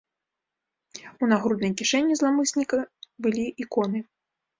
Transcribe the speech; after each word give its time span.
У 1.25 1.27
нагруднай 1.33 1.73
кішэні 1.81 2.17
зламысніка 2.21 2.79
былі 3.27 3.45
іконы. 3.65 4.03